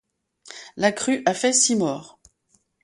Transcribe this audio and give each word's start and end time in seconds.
La 0.77 0.91
crue 0.91 1.21
a 1.27 1.33
fait 1.35 1.53
six 1.53 1.75
morts. 1.75 2.19